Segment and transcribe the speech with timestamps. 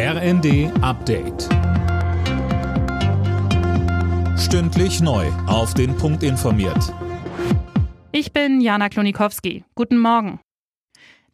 [0.00, 1.48] RND Update.
[4.38, 5.26] Stündlich neu.
[5.48, 6.94] Auf den Punkt informiert.
[8.12, 9.64] Ich bin Jana Klonikowski.
[9.74, 10.38] Guten Morgen.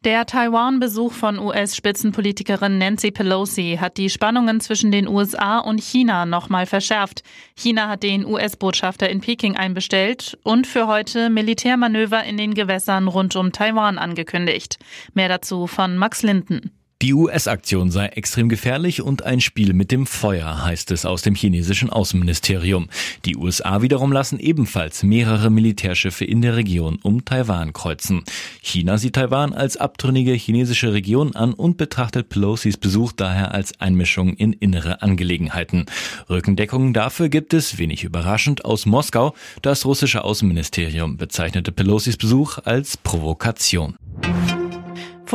[0.03, 6.65] Der Taiwan-Besuch von US-Spitzenpolitikerin Nancy Pelosi hat die Spannungen zwischen den USA und China nochmal
[6.65, 7.21] verschärft.
[7.55, 13.35] China hat den US-Botschafter in Peking einbestellt und für heute Militärmanöver in den Gewässern rund
[13.35, 14.79] um Taiwan angekündigt.
[15.13, 16.71] Mehr dazu von Max Linden.
[17.01, 21.35] Die US-Aktion sei extrem gefährlich und ein Spiel mit dem Feuer, heißt es aus dem
[21.35, 22.87] chinesischen Außenministerium.
[23.25, 28.23] Die USA wiederum lassen ebenfalls mehrere Militärschiffe in der Region um Taiwan kreuzen.
[28.61, 34.33] China sieht Taiwan als abtrünnige chinesische Region an und betrachtet Pelosis Besuch daher als Einmischung
[34.33, 35.87] in innere Angelegenheiten.
[36.29, 39.35] Rückendeckung dafür gibt es, wenig überraschend, aus Moskau.
[39.61, 43.97] Das russische Außenministerium bezeichnete Pelosis Besuch als Provokation.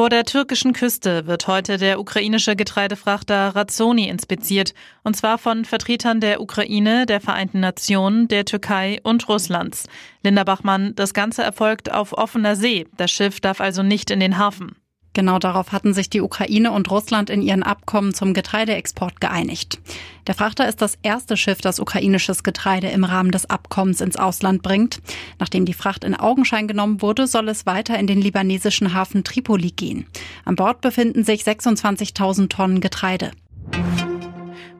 [0.01, 6.21] Vor der türkischen Küste wird heute der ukrainische Getreidefrachter Razzoni inspiziert, und zwar von Vertretern
[6.23, 9.91] der Ukraine, der Vereinten Nationen, der Türkei und Russlands.
[10.23, 12.87] Linda Bachmann, das Ganze erfolgt auf offener See.
[12.97, 14.75] Das Schiff darf also nicht in den Hafen.
[15.13, 19.81] Genau darauf hatten sich die Ukraine und Russland in ihren Abkommen zum Getreideexport geeinigt.
[20.29, 24.63] Der Frachter ist das erste Schiff, das ukrainisches Getreide im Rahmen des Abkommens ins Ausland
[24.63, 25.01] bringt.
[25.41, 29.73] Nachdem die Fracht in Augenschein genommen wurde, soll es weiter in den libanesischen Hafen Tripoli
[29.73, 30.07] gehen.
[30.45, 33.33] An Bord befinden sich 26.000 Tonnen Getreide.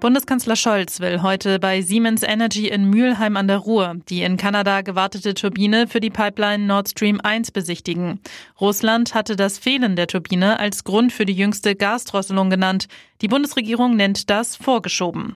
[0.01, 4.81] Bundeskanzler Scholz will heute bei Siemens Energy in Mülheim an der Ruhr die in Kanada
[4.81, 8.19] gewartete Turbine für die Pipeline Nord Stream 1 besichtigen.
[8.59, 12.87] Russland hatte das Fehlen der Turbine als Grund für die jüngste Gasdrosselung genannt.
[13.21, 15.35] Die Bundesregierung nennt das vorgeschoben.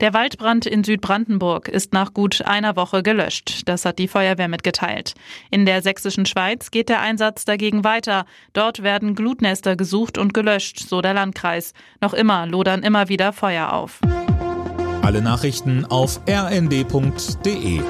[0.00, 3.62] Der Waldbrand in Südbrandenburg ist nach gut einer Woche gelöscht.
[3.64, 5.14] Das hat die Feuerwehr mitgeteilt.
[5.50, 8.26] In der sächsischen Schweiz geht der Einsatz dagegen weiter.
[8.52, 11.72] Dort werden Glutnester gesucht und gelöscht, so der Landkreis.
[12.02, 14.00] Noch immer lodern immer wieder Feuer auf.
[15.02, 17.80] Alle Nachrichten auf rnd.de